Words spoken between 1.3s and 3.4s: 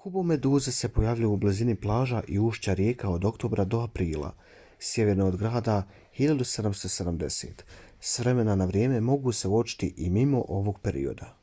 u blizini plaža i ušća rijeka od